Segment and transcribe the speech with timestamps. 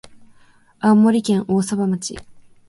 [0.79, 2.17] 青森県大鰐町